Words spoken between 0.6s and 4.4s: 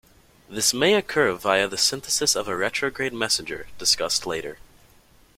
may occur via the synthesis of a retrograde messenger, discussed